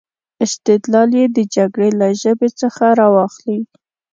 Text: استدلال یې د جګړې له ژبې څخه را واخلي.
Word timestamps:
استدلال 0.45 1.09
یې 1.19 1.25
د 1.35 1.37
جګړې 1.55 1.89
له 1.99 2.07
ژبې 2.21 2.49
څخه 2.61 2.85
را 2.99 3.07
واخلي. 3.15 3.59